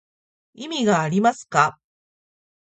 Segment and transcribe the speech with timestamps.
[0.55, 1.77] 意味がありますか